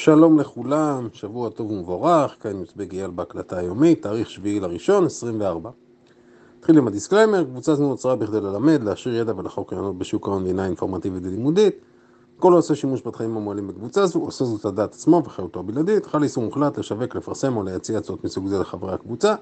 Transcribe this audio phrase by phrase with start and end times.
[0.00, 5.70] שלום לכולם, שבוע טוב ומבורך, כאן יניב גיאל בהקלטה היומית, תאריך 7 לראשון 24.
[6.58, 10.66] נתחיל עם הדיסקליימר, קבוצה זו נוצרה בכדי ללמד, להשאיר ידע ולזרוק רעיונות בשוק ההון הינה
[10.66, 11.74] אינפורמטיבית ולימודית.
[12.38, 16.22] כל העושה שימוש בתכנים המועלים בקבוצה זו, עושה זאת על דעת עצמו ואחריותו הבלעדית, חל
[16.22, 19.34] איסור מוחלט לשווק, לפרסם או להציע הצעות מסוג זה לחברי הקבוצה.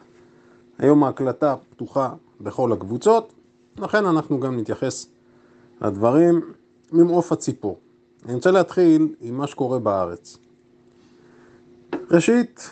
[0.78, 3.32] היום ההקלטה פתוחה בכל הקבוצות,
[3.78, 5.06] לכן אנחנו גם נתייחס
[5.82, 6.40] לדברים
[6.92, 7.78] ממעוף הציפור.
[8.24, 10.38] אני רוצה להתחיל עם מה שקורה בארץ.
[12.10, 12.70] ראשית,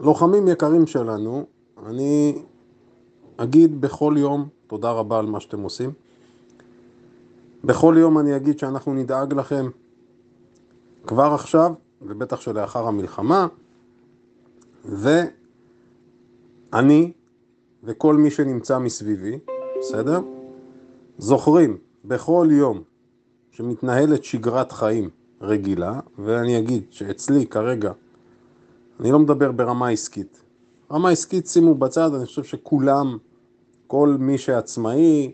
[0.00, 1.46] לוחמים יקרים שלנו,
[1.86, 2.42] אני
[3.36, 5.92] אגיד בכל יום תודה רבה על מה שאתם עושים.
[7.64, 9.66] בכל יום אני אגיד שאנחנו נדאג לכם
[11.06, 13.46] כבר עכשיו, ובטח שלאחר המלחמה,
[16.72, 17.12] ואני
[17.84, 19.38] וכל מי שנמצא מסביבי,
[19.80, 20.20] בסדר?
[21.18, 22.82] זוכרים בכל יום
[23.50, 25.10] שמתנהלת שגרת חיים
[25.40, 27.92] רגילה, ואני אגיד שאצלי כרגע,
[29.00, 30.40] אני לא מדבר ברמה עסקית.
[30.92, 33.18] רמה עסקית שימו בצד, אני חושב שכולם,
[33.86, 35.32] כל מי שעצמאי,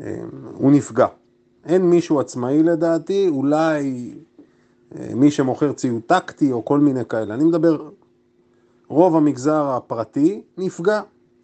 [0.00, 0.22] אה,
[0.54, 1.06] הוא נפגע.
[1.64, 4.14] אין מישהו עצמאי לדעתי, אולי
[4.94, 7.34] אה, מי שמוכר ציוד טקטי או כל מיני כאלה.
[7.34, 7.88] אני מדבר,
[8.88, 11.00] רוב המגזר הפרטי נפגע,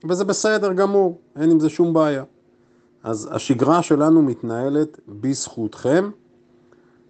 [0.09, 2.25] וזה בסדר גמור, אין עם זה שום בעיה.
[3.03, 6.11] אז השגרה שלנו מתנהלת בזכותכם,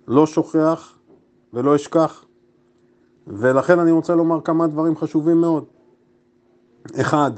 [0.08, 0.94] לא שוכח
[1.52, 2.24] ולא אשכח.
[3.26, 5.64] ולכן אני רוצה לומר כמה דברים חשובים מאוד.
[7.00, 7.30] אחד,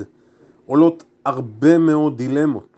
[0.67, 2.77] עולות הרבה מאוד דילמות.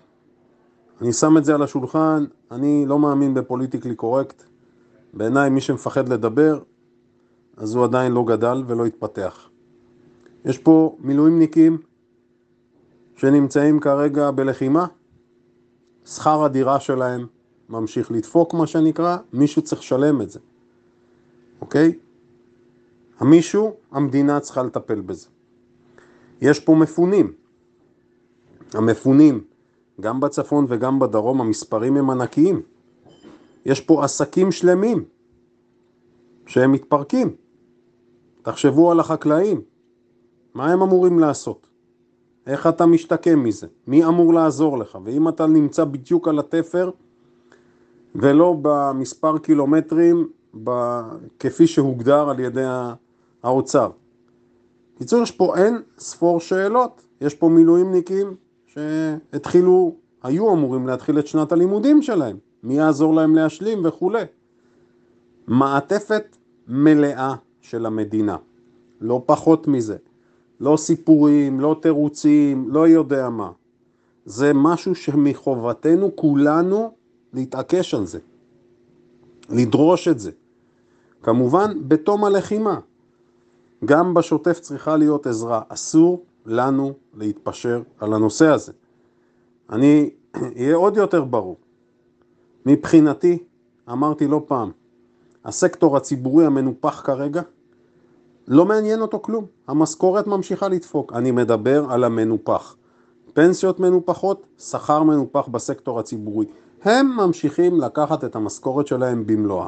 [1.01, 4.43] אני שם את זה על השולחן, אני לא מאמין בפוליטיקלי קורקט.
[5.15, 6.61] בעיניי מי שמפחד לדבר,
[7.57, 9.49] אז הוא עדיין לא גדל ולא התפתח.
[10.45, 11.79] יש פה מילואימניקים
[13.17, 14.87] שנמצאים כרגע בלחימה,
[16.05, 17.27] שכר הדירה שלהם
[17.69, 20.41] ממשיך לדפוק מה שנקרא, מישהו צריך לשלם את זה,
[21.61, 21.93] אוקיי?
[23.19, 25.29] המישהו, המדינה צריכה לטפל בזה.
[26.41, 27.33] יש פה מפונים.
[28.75, 29.45] המפונים,
[30.01, 32.63] גם בצפון וגם בדרום, המספרים הם ענקיים.
[33.67, 35.05] יש פה עסקים שלמים
[36.47, 37.35] שהם מתפרקים.
[38.43, 39.61] תחשבו על החקלאים,
[40.55, 41.67] מה הם אמורים לעשות?
[42.47, 43.67] איך אתה משתקם מזה?
[43.87, 44.99] מי אמור לעזור לך?
[45.05, 46.91] ואם אתה נמצא בדיוק על התפר
[48.15, 50.29] ולא במספר קילומטרים
[51.39, 52.65] כפי שהוגדר על ידי
[53.45, 53.91] האוצר.
[54.99, 57.05] קיצור, יש פה אין ספור שאלות.
[57.21, 58.35] יש פה מילואימניקים
[58.67, 62.37] שהתחילו, היו אמורים להתחיל את שנת הלימודים שלהם.
[62.63, 64.25] מי יעזור להם להשלים וכולי.
[65.47, 66.37] מעטפת
[66.69, 68.37] מלאה של המדינה,
[69.01, 69.97] לא פחות מזה.
[70.61, 73.51] לא סיפורים, לא תירוצים, לא יודע מה.
[74.25, 76.93] זה משהו שמחובתנו כולנו
[77.33, 78.19] להתעקש על זה,
[79.51, 80.31] לדרוש את זה.
[81.23, 82.79] כמובן, בתום הלחימה.
[83.85, 85.61] גם בשוטף צריכה להיות עזרה.
[85.69, 88.73] אסור לנו להתפשר על הנושא הזה.
[89.71, 90.11] אני
[90.57, 91.57] אהיה עוד יותר ברור.
[92.67, 93.39] מבחינתי,
[93.93, 94.71] אמרתי לא פעם,
[95.45, 97.43] הסקטור הציבורי המנופח כרגע
[98.49, 101.13] לא מעניין אותו כלום, המשכורת ממשיכה לדפוק.
[101.13, 102.77] אני מדבר על המנופח.
[103.33, 106.47] פנסיות מנופחות, שכר מנופח בסקטור הציבורי.
[106.83, 109.67] הם ממשיכים לקחת את המשכורת שלהם במלואה.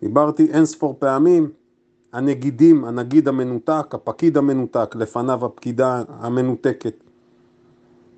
[0.00, 1.50] דיברתי אין ספור פעמים,
[2.16, 7.04] הנגידים, הנגיד המנותק, הפקיד המנותק, לפניו הפקידה המנותקת.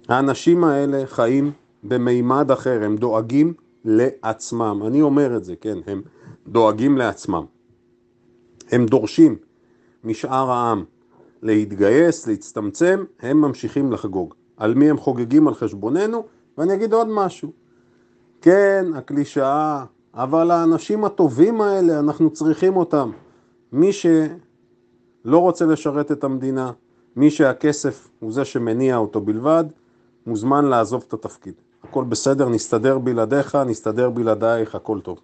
[0.09, 3.55] האנשים האלה חיים במימד אחר, הם דואגים
[3.85, 4.83] לעצמם.
[4.87, 6.03] אני אומר את זה, כן, הם
[6.47, 7.45] דואגים לעצמם.
[8.71, 9.37] הם דורשים
[10.05, 10.85] משאר העם
[11.43, 14.35] להתגייס, להצטמצם, הם ממשיכים לחגוג.
[14.57, 16.25] על מי הם חוגגים על חשבוננו?
[16.59, 17.53] ואני אגיד עוד משהו.
[18.43, 19.85] כן, הקלישאה,
[20.15, 23.11] אבל האנשים הטובים האלה, אנחנו צריכים אותם.
[23.73, 26.73] מי שלא רוצה לשרת את המדינה,
[27.17, 29.65] מי שהכסף הוא זה שמניע אותו בלבד,
[30.27, 31.55] מוזמן לעזוב את התפקיד.
[31.83, 35.21] הכל בסדר, נסתדר בלעדיך, נסתדר בלעדייך, הכל טוב.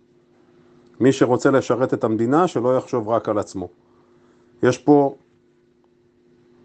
[1.00, 3.68] מי שרוצה לשרת את המדינה, שלא יחשוב רק על עצמו.
[4.62, 5.14] יש פה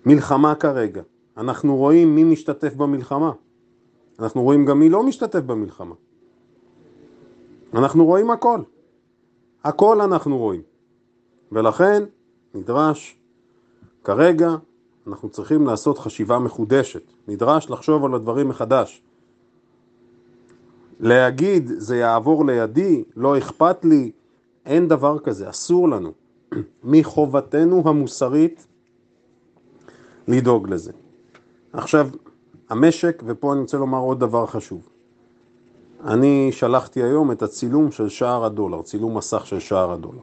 [0.06, 1.02] מלחמה כרגע.
[1.38, 3.32] אנחנו רואים מי משתתף במלחמה.
[4.20, 5.96] אנחנו רואים גם מי לא משתתף במלחמה.
[7.74, 8.62] אנחנו רואים הכל.
[9.64, 10.62] הכל אנחנו רואים.
[11.52, 12.04] ולכן
[12.54, 13.20] נדרש
[14.04, 14.50] כרגע
[15.08, 17.02] אנחנו צריכים לעשות חשיבה מחודשת.
[17.28, 19.02] נדרש לחשוב על הדברים מחדש.
[21.00, 24.12] להגיד זה יעבור לידי, לא אכפת לי,
[24.66, 26.12] אין דבר כזה, אסור לנו.
[26.84, 28.68] מחובתנו המוסרית
[30.28, 30.92] לדאוג לזה.
[31.74, 32.10] עכשיו,
[32.70, 34.90] המשק, ופה אני רוצה לומר עוד דבר חשוב.
[36.04, 40.22] אני שלחתי היום את הצילום של שער הדולר, צילום מסך של שער הדולר.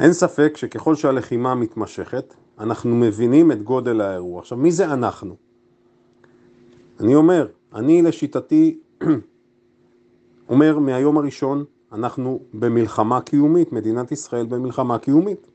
[0.00, 4.40] אין ספק שככל שהלחימה מתמשכת, אנחנו מבינים את גודל האירוע.
[4.40, 5.36] עכשיו, מי זה אנחנו?
[7.00, 8.78] אני אומר, אני לשיטתי
[10.48, 15.46] אומר מהיום הראשון, אנחנו במלחמה קיומית, מדינת ישראל במלחמה קיומית.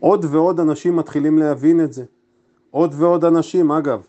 [0.00, 2.04] עוד ועוד אנשים מתחילים להבין את זה.
[2.70, 4.02] עוד ועוד אנשים, אגב,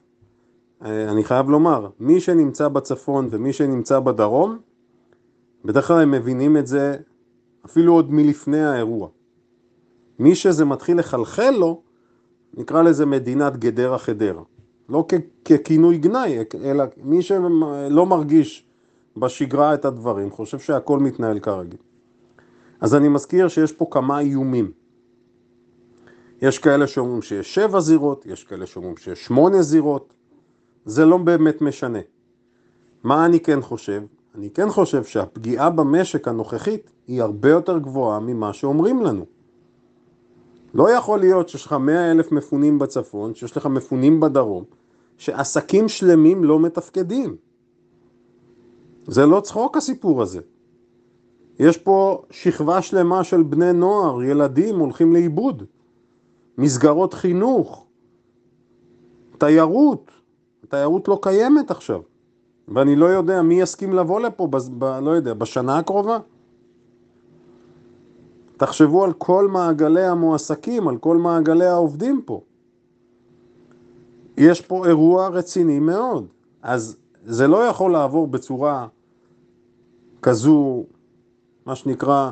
[0.85, 4.57] אה, אני חייב לומר, מי שנמצא בצפון ומי שנמצא בדרום,
[5.65, 6.95] בדרך כלל הם מבינים את זה
[7.65, 9.07] אפילו עוד מלפני האירוע.
[10.19, 11.81] מי שזה מתחיל לחלחל לו,
[12.53, 14.43] נקרא לזה מדינת גדרה חדרה.
[14.89, 15.05] לא
[15.45, 18.65] ככינוי גנאי, אלא מי שלא מרגיש
[19.17, 21.79] בשגרה את הדברים, חושב שהכל מתנהל כרגיל.
[22.81, 24.71] אז אני מזכיר שיש פה כמה איומים.
[26.41, 30.13] יש כאלה שאומרים שיש שבע זירות, יש כאלה שאומרים שיש שמונה זירות,
[30.85, 31.99] זה לא באמת משנה.
[33.03, 34.03] מה אני כן חושב?
[34.39, 39.25] אני כן חושב שהפגיעה במשק הנוכחית היא הרבה יותר גבוהה ממה שאומרים לנו.
[40.73, 44.63] לא יכול להיות שיש לך מאה אלף מפונים בצפון, שיש לך מפונים בדרום,
[45.17, 47.35] שעסקים שלמים לא מתפקדים.
[49.07, 50.39] זה לא צחוק הסיפור הזה.
[51.59, 55.63] יש פה שכבה שלמה של בני נוער, ילדים הולכים לאיבוד,
[56.57, 57.85] מסגרות חינוך,
[59.37, 60.11] תיירות,
[60.69, 62.01] תיירות לא קיימת עכשיו,
[62.73, 66.19] ואני לא יודע מי יסכים לבוא לפה, ב, ב, לא יודע, בשנה הקרובה.
[68.57, 72.41] תחשבו על כל מעגלי המועסקים, על כל מעגלי העובדים פה.
[74.37, 76.27] יש פה אירוע רציני מאוד,
[76.61, 78.87] אז זה לא יכול לעבור בצורה
[80.21, 80.83] כזו,
[81.65, 82.31] מה שנקרא,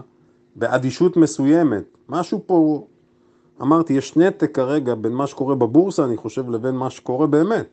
[0.56, 1.84] באדישות מסוימת.
[2.10, 2.88] משהו פה,
[3.62, 7.68] אמרתי, יש נתק כרגע בין מה שקורה בבורסה, אני חושב, לבין מה שקורה באמת.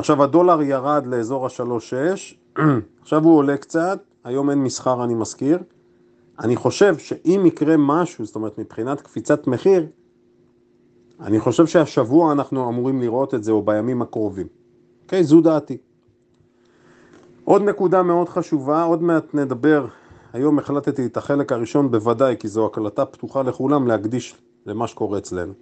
[0.00, 2.60] עכשיו הדולר ירד לאזור ה-3.6,
[3.02, 5.58] עכשיו הוא עולה קצת, היום אין מסחר אני מזכיר.
[6.40, 9.86] אני חושב שאם יקרה משהו, זאת אומרת מבחינת קפיצת מחיר,
[11.20, 14.46] אני חושב שהשבוע אנחנו אמורים לראות את זה או בימים הקרובים.
[15.02, 15.20] אוקיי?
[15.20, 15.76] Okay, זו דעתי.
[17.44, 19.86] עוד נקודה מאוד חשובה, עוד מעט נדבר,
[20.32, 24.36] היום החלטתי את החלק הראשון בוודאי, כי זו הקלטה פתוחה לכולם, להקדיש
[24.66, 25.52] למה שקורה אצלנו.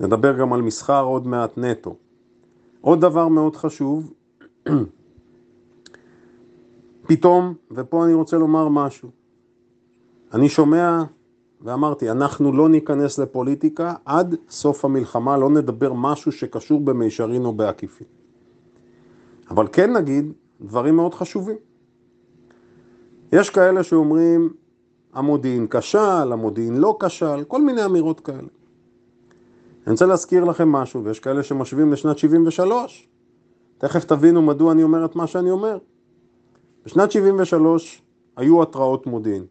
[0.00, 1.96] נדבר גם על מסחר עוד מעט נטו.
[2.84, 4.12] עוד דבר מאוד חשוב,
[7.08, 9.08] פתאום, ופה אני רוצה לומר משהו,
[10.32, 11.02] אני שומע
[11.60, 18.06] ואמרתי, אנחנו לא ניכנס לפוליטיקה עד סוף המלחמה, לא נדבר משהו שקשור במישרין או בעקיפין.
[19.50, 21.56] אבל כן נגיד דברים מאוד חשובים.
[23.32, 24.52] יש כאלה שאומרים,
[25.12, 28.48] המודיעין כשל, המודיעין לא כשל, כל מיני אמירות כאלה.
[29.86, 33.08] אני רוצה להזכיר לכם משהו, ויש כאלה שמשווים לשנת 73.
[33.78, 35.78] תכף תבינו מדוע אני אומר את מה שאני אומר.
[36.84, 38.02] בשנת 73
[38.36, 39.46] היו התראות מודיעין,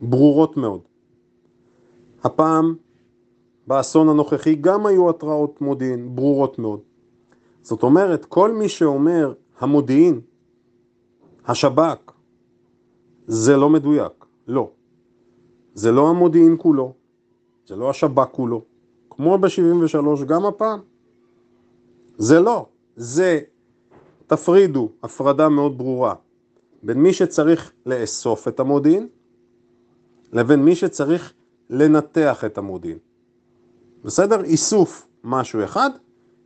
[0.00, 0.80] ברורות מאוד.
[2.24, 2.74] הפעם,
[3.66, 6.80] באסון הנוכחי, גם היו התראות מודיעין ברורות מאוד.
[7.62, 10.20] זאת אומרת, כל מי שאומר המודיעין,
[11.46, 12.12] השב"כ,
[13.26, 14.70] זה לא מדויק, לא.
[15.74, 16.92] זה לא המודיעין כולו,
[17.66, 18.64] זה לא השב"כ כולו,
[19.16, 20.80] כמו ב-73 גם הפעם.
[22.18, 22.66] זה לא,
[22.96, 23.40] זה,
[24.26, 26.14] תפרידו הפרדה מאוד ברורה
[26.82, 29.08] בין מי שצריך לאסוף את המודיעין
[30.32, 31.32] לבין מי שצריך
[31.70, 32.98] לנתח את המודיעין.
[34.04, 34.44] בסדר?
[34.44, 35.90] איסוף משהו אחד,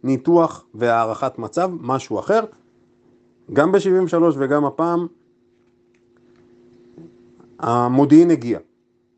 [0.05, 2.45] ניתוח והערכת מצב משהו אחר.
[3.53, 5.07] גם ב-73 וגם הפעם
[7.59, 8.59] המודיעין הגיע.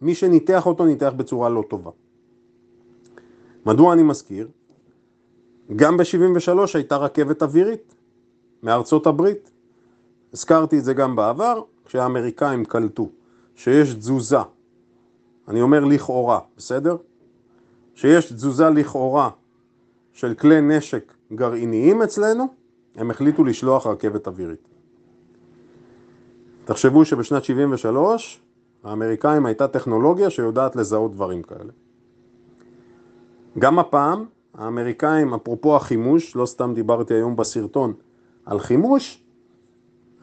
[0.01, 1.91] מי שניתח אותו ניתח בצורה לא טובה.
[3.67, 4.49] מדוע אני מזכיר?
[5.77, 7.95] גם ב-73 הייתה רכבת אווירית
[8.63, 9.51] מארצות הברית.
[10.33, 13.09] הזכרתי את זה גם בעבר, כשהאמריקאים קלטו
[13.57, 14.39] שיש תזוזה,
[15.49, 16.97] אני אומר לכאורה, בסדר?
[17.95, 19.31] שיש תזוזה לכאורה
[20.13, 22.47] של כלי נשק גרעיניים אצלנו,
[22.97, 24.69] הם החליטו לשלוח רכבת אווירית.
[26.65, 28.41] תחשבו שבשנת 73
[28.85, 31.73] האמריקאים הייתה טכנולוגיה שיודעת לזהות דברים כאלה.
[33.59, 37.93] גם הפעם האמריקאים, אפרופו החימוש, לא סתם דיברתי היום בסרטון
[38.47, 39.25] על חימוש,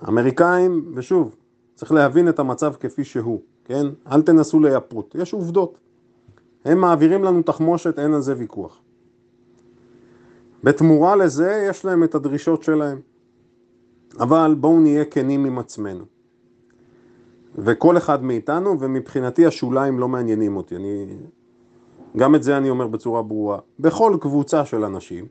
[0.02, 1.36] האמריקאים, ושוב,
[1.76, 3.86] צריך להבין את המצב כפי שהוא, כן?
[4.12, 5.78] אל תנסו לייפות, יש עובדות.
[6.66, 8.82] הם מעבירים לנו תחמושת, אין על זה ויכוח.
[10.64, 13.00] בתמורה לזה יש להם את הדרישות שלהם.
[14.20, 16.06] אבל בואו נהיה כנים עם עצמנו.
[17.56, 20.76] וכל אחד מאיתנו, ומבחינתי השוליים לא מעניינים אותי.
[20.76, 21.06] אני...
[22.18, 23.60] גם את זה אני אומר בצורה ברורה.
[23.80, 25.26] בכל קבוצה של אנשים,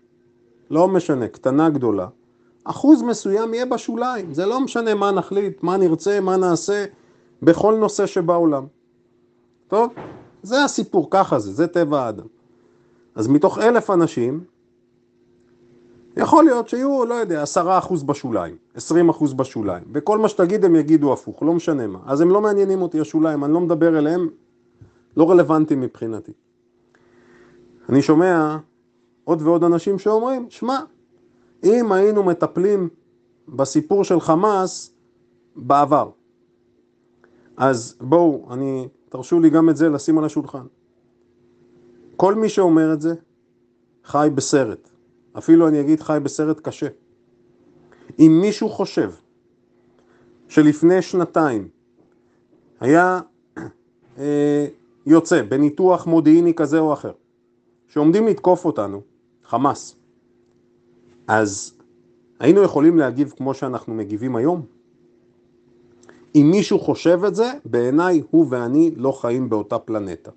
[0.71, 2.09] לא משנה, קטנה, גדולה,
[2.65, 4.35] אחוז מסוים יהיה בשוליים.
[4.35, 6.85] זה לא משנה מה נחליט, מה נרצה, מה נעשה.
[7.43, 8.67] בכל נושא שבעולם.
[9.69, 9.93] טוב?
[10.43, 12.27] זה הסיפור, ככה זה, זה טבע האדם.
[13.15, 14.45] אז מתוך אלף אנשים,
[16.17, 20.77] יכול להיות שיהיו, לא יודע, עשרה אחוז בשוליים, עשרים אחוז בשוליים, וכל מה שתגיד הם
[20.77, 21.99] יגידו הפוך, לא משנה מה.
[22.07, 24.29] אז הם לא מעניינים אותי השוליים, אני לא מדבר אליהם,
[25.17, 26.33] לא רלוונטי מבחינתי.
[27.89, 28.57] אני שומע
[29.25, 30.81] עוד ועוד אנשים שאומרים, שמע,
[31.65, 32.89] אם היינו מטפלים
[33.49, 34.95] בסיפור של חמאס
[35.57, 36.11] בעבר,
[37.57, 40.67] אז בואו, אני, תרשו לי גם את זה לשים על השולחן.
[42.17, 43.15] כל מי שאומר את זה,
[44.05, 44.89] חי בסרט.
[45.39, 46.87] אפילו אני אגיד חי בסרט קשה.
[48.19, 49.11] אם מישהו חושב
[50.49, 51.69] שלפני שנתיים
[52.81, 53.21] היה
[54.19, 54.67] אה,
[55.07, 57.13] יוצא בניתוח מודיעיני כזה או אחר,
[57.89, 59.01] שעומדים לתקוף אותנו,
[59.45, 59.97] חמאס,
[61.29, 61.75] אז
[62.41, 64.63] היינו יכולים להגיב כמו שאנחנו מגיבים היום?
[66.35, 70.31] אם מישהו חושב את זה, בעיניי הוא ואני לא חיים באותה פלנטה.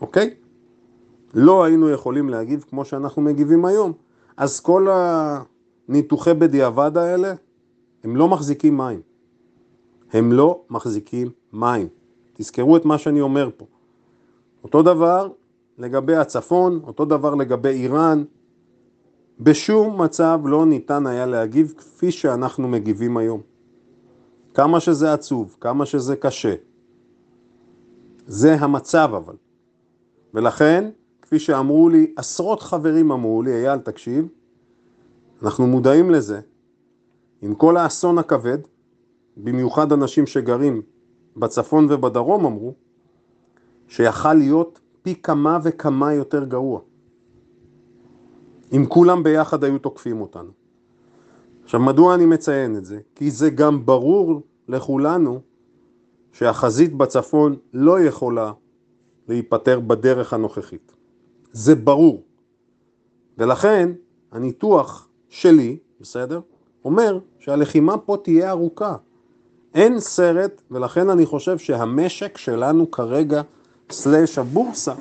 [0.00, 0.34] אוקיי?
[1.34, 3.92] לא היינו יכולים להגיב כמו שאנחנו מגיבים היום.
[4.36, 4.88] אז כל
[5.88, 7.34] הניתוחי בדיעבד האלה,
[8.04, 9.00] הם לא מחזיקים מים.
[10.12, 11.88] הם לא מחזיקים מים.
[12.34, 13.66] תזכרו את מה שאני אומר פה.
[14.64, 15.30] אותו דבר
[15.78, 18.24] לגבי הצפון, אותו דבר לגבי איראן.
[19.40, 23.40] בשום מצב לא ניתן היה להגיב כפי שאנחנו מגיבים היום.
[24.54, 26.54] כמה שזה עצוב, כמה שזה קשה.
[28.26, 29.34] זה המצב אבל.
[30.34, 30.90] ולכן,
[31.22, 34.28] כפי שאמרו לי, עשרות חברים אמרו לי, אייל תקשיב,
[35.42, 36.40] אנחנו מודעים לזה,
[37.42, 38.58] עם כל האסון הכבד,
[39.36, 40.82] במיוחד אנשים שגרים
[41.36, 42.74] בצפון ובדרום אמרו,
[43.88, 46.80] שיכל להיות פי כמה וכמה יותר גרוע.
[48.72, 50.50] אם כולם ביחד היו תוקפים אותנו.
[51.64, 53.00] עכשיו, מדוע אני מציין את זה?
[53.14, 55.40] כי זה גם ברור לכולנו
[56.32, 58.52] שהחזית בצפון לא יכולה
[59.28, 60.92] להיפטר בדרך הנוכחית.
[61.52, 62.22] זה ברור.
[63.38, 63.92] ולכן
[64.32, 66.40] הניתוח שלי, בסדר?
[66.84, 68.96] אומר שהלחימה פה תהיה ארוכה.
[69.74, 73.42] אין סרט, ולכן אני חושב שהמשק שלנו כרגע,
[73.90, 74.94] סלאש הבורסה,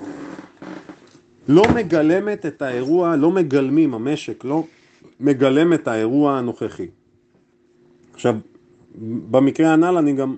[1.48, 4.64] לא מגלמת את האירוע, לא מגלמים, המשק לא
[5.20, 6.88] מגלם את האירוע הנוכחי.
[8.14, 8.36] עכשיו,
[9.32, 10.36] במקרה הנ"ל אני גם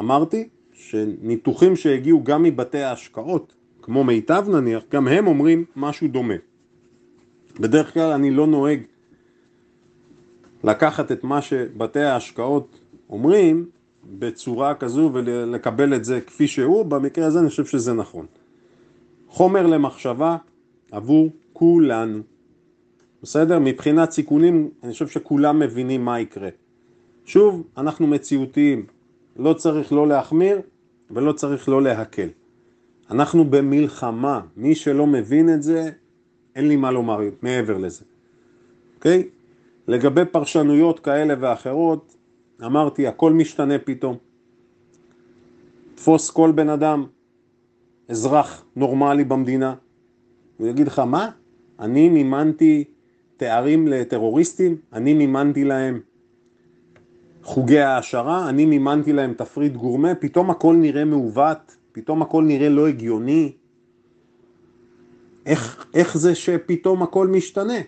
[0.00, 6.34] אמרתי שניתוחים שהגיעו גם מבתי ההשקעות, כמו מיטב נניח, גם הם אומרים משהו דומה.
[7.60, 8.80] בדרך כלל אני לא נוהג
[10.64, 13.66] לקחת את מה שבתי ההשקעות אומרים
[14.18, 18.26] בצורה כזו ולקבל את זה כפי שהוא, במקרה הזה אני חושב שזה נכון.
[19.28, 20.36] חומר למחשבה
[20.90, 22.22] עבור כולנו.
[23.22, 23.58] בסדר?
[23.58, 26.48] מבחינת סיכונים, אני חושב שכולם מבינים מה יקרה.
[27.24, 28.86] שוב, אנחנו מציאותיים,
[29.36, 30.60] לא צריך לא להחמיר
[31.10, 32.28] ולא צריך לא להקל.
[33.10, 35.90] אנחנו במלחמה, מי שלא מבין את זה,
[36.56, 38.04] אין לי מה לומר מעבר לזה,
[38.96, 39.28] אוקיי?
[39.88, 42.15] לגבי פרשנויות כאלה ואחרות,
[42.64, 44.16] אמרתי, הכל משתנה פתאום.
[45.94, 47.06] תפוס כל בן אדם,
[48.08, 49.74] אזרח נורמלי במדינה,
[50.56, 51.30] הוא יגיד לך, מה?
[51.80, 52.84] אני מימנתי
[53.36, 56.00] תארים לטרוריסטים, אני מימנתי להם
[57.42, 62.88] חוגי העשרה, אני מימנתי להם תפריט גורמה, פתאום הכל נראה מעוות, פתאום הכל נראה לא
[62.88, 63.52] הגיוני.
[65.46, 67.78] איך, איך זה שפתאום הכל משתנה?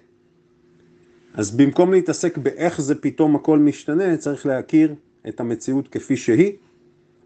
[1.34, 4.94] אז במקום להתעסק באיך זה פתאום הכל משתנה, צריך להכיר
[5.28, 6.52] את המציאות כפי שהיא.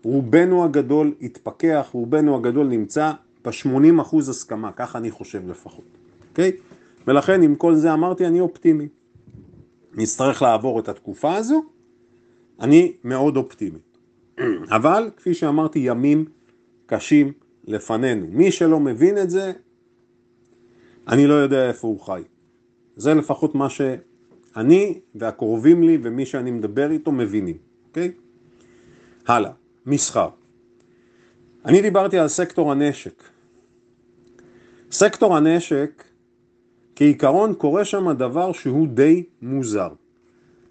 [0.05, 3.13] רובנו הגדול התפכח, רובנו הגדול נמצא
[3.45, 5.85] ב-80% הסכמה, ככה אני חושב לפחות,
[6.31, 6.53] אוקיי?
[7.07, 8.89] ולכן עם כל זה אמרתי אני אופטימי.
[9.95, 11.63] נצטרך לעבור את התקופה הזו,
[12.61, 13.79] אני מאוד אופטימי.
[14.77, 16.25] אבל כפי שאמרתי ימים
[16.87, 17.33] קשים
[17.65, 18.27] לפנינו.
[18.31, 19.53] מי שלא מבין את זה,
[21.09, 22.23] אני לא יודע איפה הוא חי.
[22.97, 27.57] זה לפחות מה שאני והקרובים לי ומי שאני מדבר איתו מבינים,
[27.89, 28.13] אוקיי?
[29.27, 29.51] הלאה,
[29.87, 30.29] מסחר.
[31.65, 33.23] אני דיברתי על סקטור הנשק.
[34.91, 36.05] סקטור הנשק,
[36.97, 39.89] כעיקרון קורה שם דבר שהוא די מוזר.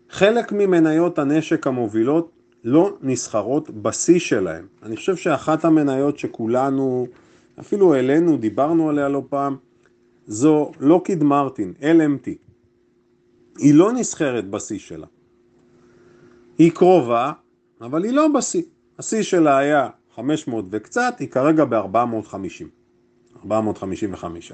[0.10, 2.32] חלק ממניות הנשק המובילות
[2.64, 4.68] לא נסחרות בשיא שלהם.
[4.84, 7.08] אני חושב שאחת המניות שכולנו,
[7.60, 9.56] אפילו העלינו, דיברנו עליה לא פעם,
[10.28, 12.30] זו לוקיד מרטין, LMT.
[13.58, 15.08] היא לא נסחרת בשיא שלה.
[16.58, 17.32] היא קרובה,
[17.82, 18.64] אבל היא לא בשיא.
[19.00, 22.66] השיא שלה היה 500 וקצת, היא כרגע ב-450.
[23.44, 24.54] 455.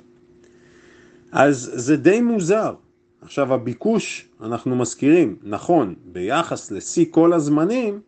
[1.32, 2.74] אז זה די מוזר.
[3.22, 8.00] עכשיו הביקוש, אנחנו מזכירים, נכון, ביחס לשיא כל הזמנים,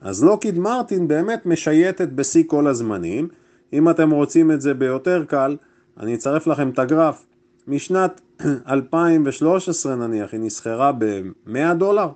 [0.00, 3.28] אז לוקיד מרטין באמת משייטת בשיא כל הזמנים.
[3.72, 5.56] אם אתם רוצים את זה ביותר קל,
[6.00, 7.26] אני אצרף לכם את הגרף.
[7.66, 8.20] משנת
[8.68, 12.08] 2013 נניח, היא נסחרה ב-100 דולר,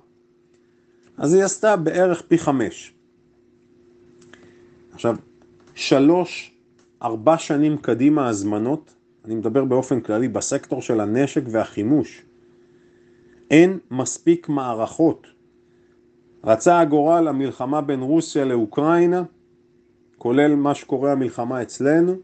[1.17, 2.93] אז היא עשתה בערך פי חמש.
[4.93, 5.15] עכשיו,
[5.75, 6.53] שלוש,
[7.03, 8.93] ארבע שנים קדימה הזמנות,
[9.25, 12.21] אני מדבר באופן כללי בסקטור של הנשק והחימוש,
[13.51, 15.27] אין מספיק מערכות.
[16.43, 19.23] רצה הגורל המלחמה בין רוסיה לאוקראינה,
[20.17, 22.15] כולל מה שקורה המלחמה אצלנו,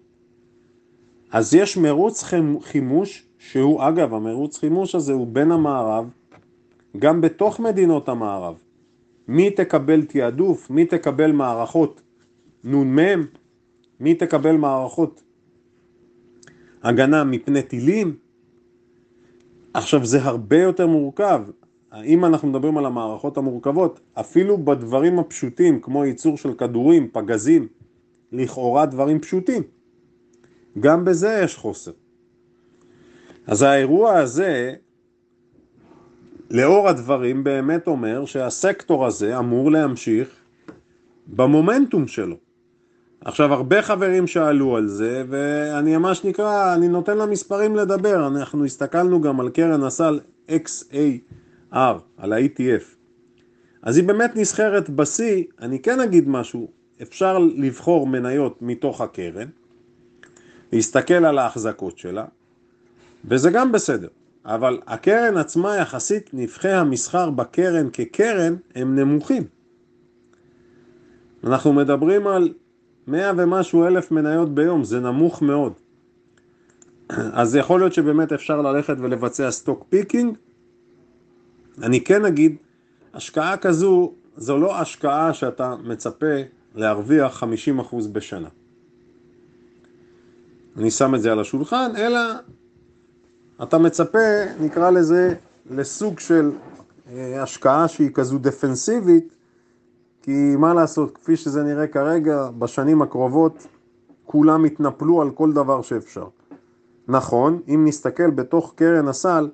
[1.31, 2.23] אז יש מרוץ
[2.61, 6.09] חימוש, שהוא אגב, המרוץ חימוש הזה הוא בין המערב,
[6.99, 8.55] גם בתוך מדינות המערב.
[9.27, 12.01] מי תקבל תעדוף, מי תקבל מערכות
[12.63, 12.99] נ"מ,
[13.99, 15.23] מי תקבל מערכות
[16.83, 18.15] הגנה מפני טילים.
[19.73, 21.41] עכשיו זה הרבה יותר מורכב,
[22.03, 27.67] אם אנחנו מדברים על המערכות המורכבות, אפילו בדברים הפשוטים כמו ייצור של כדורים, פגזים,
[28.31, 29.63] לכאורה דברים פשוטים,
[30.79, 31.91] גם בזה יש חוסר.
[33.47, 34.73] אז האירוע הזה,
[36.51, 40.29] לאור הדברים, באמת אומר שהסקטור הזה אמור להמשיך
[41.27, 42.35] במומנטום שלו.
[43.21, 49.21] עכשיו, הרבה חברים שאלו על זה, ואני ממש נקרא, אני נותן למספרים לדבר, אנחנו הסתכלנו
[49.21, 50.19] גם על קרן הסל
[50.49, 51.75] XAR,
[52.17, 52.83] על ה-ETF.
[53.81, 56.67] אז היא באמת נסחרת בשיא, אני כן אגיד משהו,
[57.01, 59.47] אפשר לבחור מניות מתוך הקרן,
[60.73, 62.25] להסתכל על ההחזקות שלה,
[63.25, 64.07] וזה גם בסדר.
[64.45, 69.43] אבל הקרן עצמה יחסית, נפחי המסחר בקרן כקרן הם נמוכים.
[71.43, 72.53] אנחנו מדברים על
[73.07, 75.73] מאה ומשהו אלף מניות ביום, זה נמוך מאוד.
[77.09, 80.37] אז יכול להיות שבאמת אפשר ללכת ולבצע stock picking.
[81.83, 82.55] אני כן אגיד,
[83.13, 86.35] השקעה כזו, זו לא השקעה שאתה מצפה
[86.75, 88.49] להרוויח 50% בשנה.
[90.77, 92.19] אני שם את זה על השולחן, אלא
[93.63, 94.19] אתה מצפה,
[94.59, 95.33] נקרא לזה,
[95.71, 96.51] לסוג של
[97.11, 99.35] אה, השקעה שהיא כזו דפנסיבית,
[100.21, 103.67] כי מה לעשות, כפי שזה נראה כרגע, בשנים הקרובות
[104.25, 106.27] כולם יתנפלו על כל דבר שאפשר.
[107.07, 109.49] נכון, אם נסתכל בתוך קרן הסל,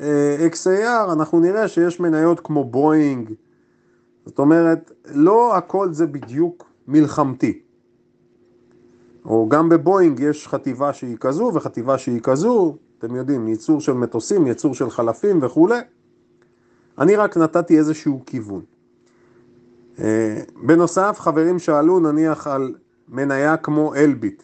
[0.00, 3.32] אה, XAR, אנחנו נראה שיש מניות כמו בואינג,
[4.26, 7.63] זאת אומרת, לא הכל זה בדיוק מלחמתי.
[9.24, 14.46] או גם בבואינג יש חטיבה שהיא כזו וחטיבה שהיא כזו, אתם יודעים, ייצור של מטוסים,
[14.46, 15.78] ייצור של חלפים וכולי.
[16.98, 18.62] אני רק נתתי איזשהו כיוון.
[19.98, 22.74] אה, בנוסף, חברים שאלו נניח על
[23.08, 24.42] מניה כמו אלביט,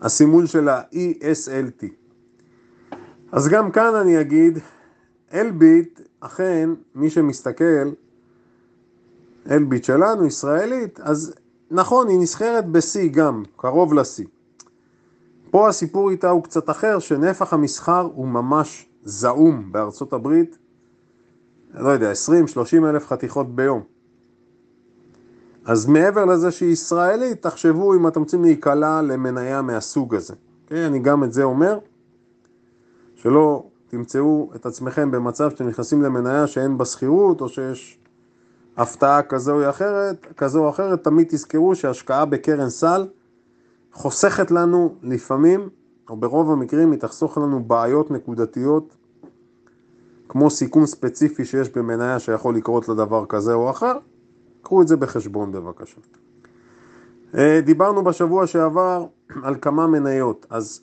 [0.00, 1.84] הסימול ה-ESLT.
[3.32, 4.58] אז גם כאן אני אגיד,
[5.34, 7.90] אלביט, אכן, מי שמסתכל,
[9.50, 11.34] אלביט שלנו, ישראלית, אז
[11.70, 14.26] נכון, היא נסחרת בשיא גם, קרוב לשיא.
[15.50, 20.58] פה הסיפור איתה הוא קצת אחר, שנפח המסחר הוא ממש זעום בארצות הברית,
[21.74, 23.82] לא יודע, 20-30 אלף חתיכות ביום.
[25.64, 30.34] אז מעבר לזה שהיא ישראלית, תחשבו אם אתם רוצים להיקלע למניה מהסוג הזה.
[30.34, 30.86] Okay, אוקיי?
[30.86, 31.78] אני גם את זה אומר,
[33.14, 37.99] שלא תמצאו את עצמכם במצב שאתם נכנסים למניה שאין בה שכירות, או שיש
[38.80, 43.06] הפתעה כזו או אחרת, כזו או אחרת, תמיד תזכרו שהשקעה בקרן סל
[43.92, 45.68] חוסכת לנו לפעמים,
[46.10, 48.96] או ברוב המקרים היא תחסוך לנו בעיות נקודתיות,
[50.28, 53.92] כמו סיכון ספציפי שיש במניה שיכול לקרות לדבר כזה או אחר,
[54.62, 56.00] קחו את זה בחשבון בבקשה.
[57.38, 59.06] אה, דיברנו בשבוע שעבר
[59.42, 60.82] על כמה מניות, אז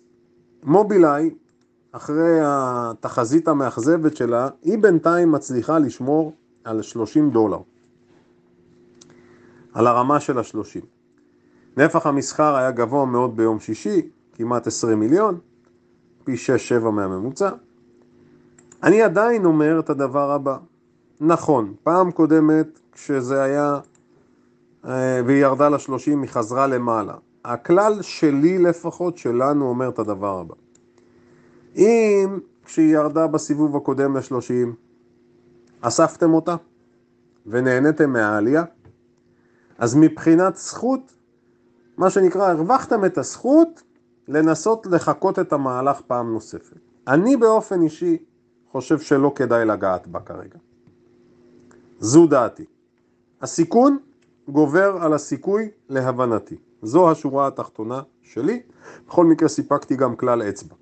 [0.63, 1.29] מובילאיי,
[1.91, 6.33] אחרי התחזית המאכזבת שלה, היא בינתיים מצליחה לשמור
[6.63, 7.59] על 30 דולר,
[9.77, 10.85] על הרמה של ה-30.
[11.77, 15.39] נפח המסחר היה גבוה מאוד ביום שישי, כמעט 20 מיליון,
[16.23, 16.35] פי
[16.81, 17.49] 6-7 מהממוצע.
[18.83, 20.57] אני עדיין אומר את הדבר הבא,
[21.21, 23.79] נכון, פעם קודמת כשזה היה
[24.85, 27.13] אה, והיא ירדה ל-30 היא חזרה למעלה.
[27.45, 30.55] הכלל שלי לפחות, שלנו, אומר את הדבר הבא.
[31.75, 34.67] אם כשהיא ירדה בסיבוב הקודם ל-30,
[35.81, 36.55] אספתם אותה
[37.45, 38.63] ונהניתם מהעלייה,
[39.77, 41.15] אז מבחינת זכות,
[41.97, 43.83] מה שנקרא, הרווחתם את הזכות
[44.27, 46.77] לנסות לחקות את המהלך פעם נוספת.
[47.07, 48.17] אני באופן אישי
[48.71, 50.59] חושב שלא כדאי לגעת בה כרגע.
[51.99, 52.65] זו דעתי.
[53.41, 53.97] הסיכון
[54.47, 56.55] גובר על הסיכוי להבנתי.
[56.81, 58.61] זו השורה התחתונה שלי.
[59.07, 60.75] בכל מקרה סיפקתי גם כלל אצבע.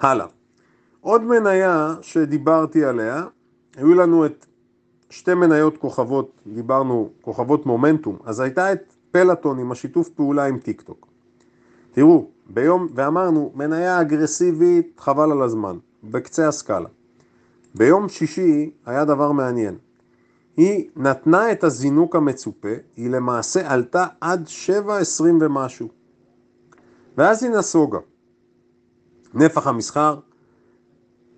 [0.00, 0.26] הלאה.
[1.00, 3.24] עוד מניה שדיברתי עליה,
[3.76, 4.46] היו לנו את
[5.10, 10.80] שתי מניות כוכבות, דיברנו כוכבות מומנטום, אז הייתה את פלטון עם השיתוף פעולה עם טיק
[10.82, 11.06] טוק.
[11.92, 16.88] תראו, ביום, ואמרנו, מניה אגרסיבית, חבל על הזמן, בקצה הסקאלה.
[17.74, 19.76] ביום שישי היה דבר מעניין.
[20.56, 25.88] היא נתנה את הזינוק המצופה, היא למעשה עלתה עד 7.20 ומשהו.
[27.16, 27.98] ואז היא נסוגה.
[29.34, 30.18] נפח המסחר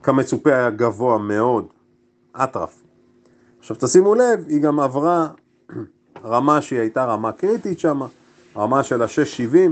[0.03, 1.67] כמצופה היה גבוה מאוד,
[2.33, 2.88] אטרף.
[3.59, 5.29] עכשיו תשימו לב, היא גם עברה
[6.25, 8.01] רמה שהיא הייתה רמה קריטית שם,
[8.57, 9.71] רמה של ה-670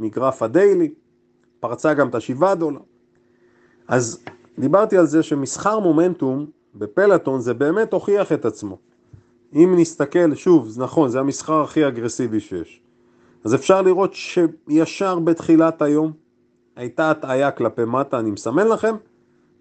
[0.00, 0.94] מגרף הדיילי,
[1.60, 2.80] פרצה גם את ה-7 דולר.
[3.88, 4.24] אז
[4.58, 8.78] דיברתי על זה שמסחר מומנטום בפלטון זה באמת הוכיח את עצמו.
[9.54, 12.82] אם נסתכל, שוב, נכון, זה המסחר הכי אגרסיבי שיש.
[13.44, 16.12] אז אפשר לראות שישר בתחילת היום
[16.76, 18.94] הייתה הטעיה כלפי מטה, אני מסמן לכם,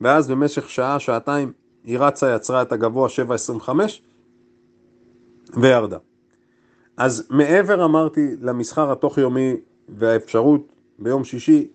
[0.02, 1.52] ואז במשך שעה, שעתיים,
[1.86, 3.10] היא רצה, יצרה את הגבוה
[3.60, 3.70] 7.25
[5.54, 5.98] וירדה.
[6.98, 9.54] אז מעבר, אמרתי, למסחר התוך יומי
[9.90, 11.68] והאפשרות ביום שישי,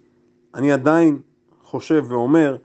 [0.55, 1.19] אני עדיין
[1.65, 2.57] חושב ואומר,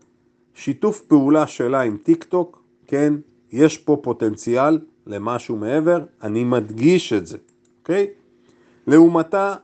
[0.54, 3.14] שיתוף פעולה שלה עם טיק טוק, כן,
[3.52, 7.38] יש פה פוטנציאל למשהו מעבר, אני מדגיש את זה,
[7.80, 8.08] אוקיי?
[8.88, 9.56] לעומתה,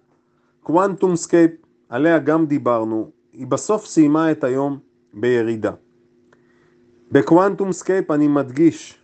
[0.63, 1.51] קוונטום סקייפ,
[1.89, 4.79] עליה גם דיברנו, היא בסוף סיימה את היום
[5.13, 5.71] בירידה.
[7.11, 8.99] בקוונטום סקייפ אני מדגיש,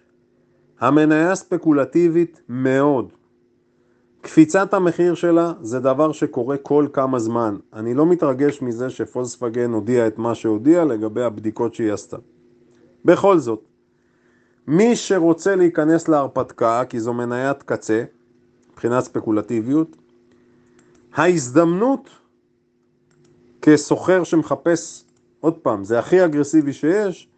[0.80, 3.13] המניה ספקולטיבית מאוד.
[4.22, 7.58] קפיצת המחיר שלה זה דבר שקורה כל כמה זמן.
[7.74, 12.17] אני לא מתרגש מזה שפולקסווגן הודיע את מה שהודיע לגבי הבדיקות שהיא עשתה.
[13.06, 13.62] בכל זאת,
[14.67, 18.04] מי שרוצה להיכנס להרפתקה, כי זו מניית קצה,
[18.72, 19.98] מבחינת ספקולטיביות,
[21.13, 22.10] ההזדמנות
[23.62, 25.04] כסוחר שמחפש,
[25.39, 27.30] עוד פעם, זה הכי אגרסיבי שיש,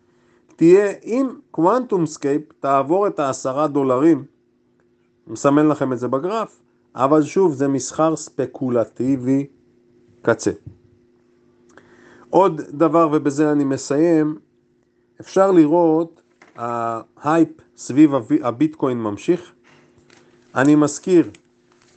[0.60, 4.24] תהיה אם קוונטום סקייפ תעבור את העשרה דולרים,
[5.28, 6.62] מסמן לכם את זה בגרף,
[6.95, 9.48] אבל שוב זה מסחר ספקולטיבי
[10.22, 10.52] קצה.
[12.30, 14.38] עוד דבר ובזה אני מסיים,
[15.22, 16.22] אפשר לראות
[16.56, 18.12] ההייפ סביב
[18.43, 19.52] הביטקוין ממשיך.
[20.56, 21.30] אני מזכיר,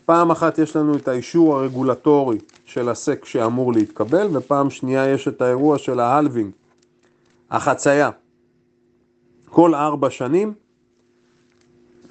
[0.06, 5.28] פעם אחת יש לנו את האישור הרגולטורי של ה SEC שאמור להתקבל, ופעם שנייה יש
[5.28, 6.50] את האירוע של ה halving,
[7.50, 8.10] החצייה.
[9.52, 10.54] כל ארבע שנים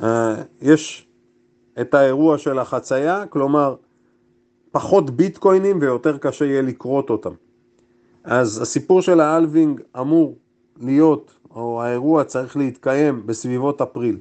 [0.04, 1.08] אה, יש
[1.82, 3.76] את האירוע של החצייה, כלומר
[4.72, 7.34] פחות ביטקוינים ויותר קשה יהיה לקרות אותם.
[8.24, 10.38] אז הסיפור של ההלווינג אמור
[10.80, 14.20] להיות, או האירוע צריך להתקיים בסביבות אפריל.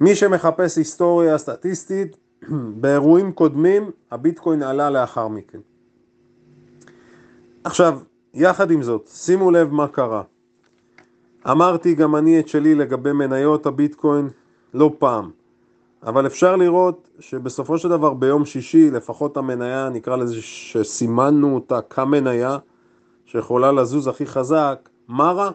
[0.00, 2.16] מי שמחפש היסטוריה סטטיסטית,
[2.80, 5.58] באירועים קודמים הביטקוין עלה לאחר מכן.
[7.64, 7.98] עכשיו,
[8.34, 10.22] יחד עם זאת, שימו לב מה קרה.
[11.50, 14.28] אמרתי גם אני את שלי לגבי מניות הביטקוין
[14.74, 15.30] לא פעם,
[16.02, 22.58] אבל אפשר לראות שבסופו של דבר ביום שישי, לפחות המניה, נקרא לזה שסימנו אותה כמניה,
[23.24, 25.50] שיכולה לזוז הכי חזק, מרה,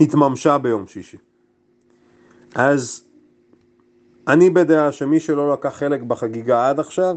[0.00, 1.16] התממשה ביום שישי.
[2.54, 3.04] אז
[4.28, 7.16] אני בדעה שמי שלא לקח חלק בחגיגה עד עכשיו,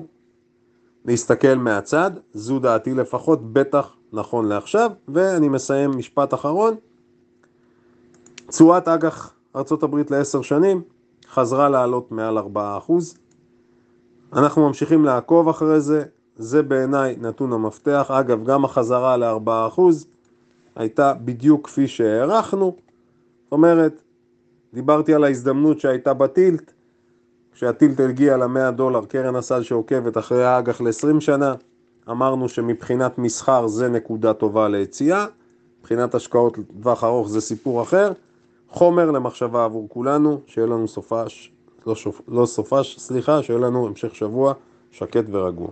[1.06, 6.76] להסתכל מהצד, זו דעתי לפחות, בטח נכון לעכשיו, ואני מסיים משפט אחרון.
[8.54, 10.82] תשואת אג"ח ארה"ב לעשר שנים
[11.32, 12.42] חזרה לעלות מעל 4%.
[14.34, 16.04] אנחנו ממשיכים לעקוב אחרי זה,
[16.38, 18.12] זה בעיניי נתון המפתח.
[18.12, 19.82] אגב, גם החזרה ל-4%
[20.76, 22.76] הייתה בדיוק כפי שהערכנו.
[23.44, 24.02] זאת אומרת,
[24.74, 26.72] דיברתי על ההזדמנות שהייתה בטילט,
[27.54, 31.56] כשהטילט הגיע ל-100 דולר, קרן הסל שעוקבת אחרי האג"ח ל-20 שנה,
[32.10, 35.26] אמרנו שמבחינת מסחר זה נקודה טובה ליציאה,
[35.80, 38.12] מבחינת השקעות לטווח ארוך זה סיפור אחר.
[38.74, 41.52] חומר למחשבה עבור כולנו, שיהיה לנו סופש,
[41.88, 44.54] לא, שופ, לא סופש, סליחה, שיהיה לנו המשך שבוע
[44.92, 45.68] שקט ורגוע.